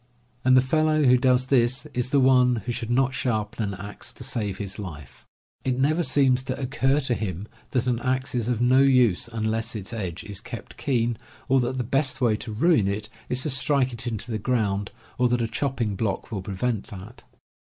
[0.43, 4.11] And the fellow who does this is the one who could not sharpen an axe
[4.13, 5.27] to save his life.
[5.63, 9.75] It never seems to occur to him that an axe is of no use unless
[9.75, 13.51] its edge is kept keen, or that the best way to ruin it is to
[13.51, 17.21] strike it into the ground, or that a chopping block will prevent that.